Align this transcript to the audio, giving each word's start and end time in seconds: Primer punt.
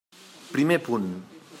Primer 0.53 0.79
punt. 0.79 1.09